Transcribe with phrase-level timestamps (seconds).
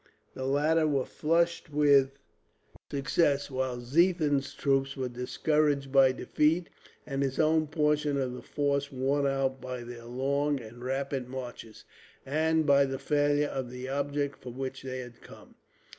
[0.33, 2.13] The latter were flushed with
[2.89, 6.69] success; while Ziethen's troops were discouraged by defeat,
[7.05, 11.85] and his own portion of the force worn out by their long and rapid marches,
[12.25, 15.53] and by the failure of the object for which they had come.